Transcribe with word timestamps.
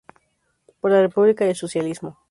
Por 0.79 0.89
la 0.89 0.99
República 0.99 1.45
y 1.45 1.49
el 1.49 1.55
Socialismo". 1.55 2.17